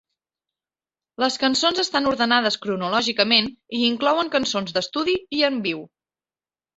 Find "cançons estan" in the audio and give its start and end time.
1.41-2.07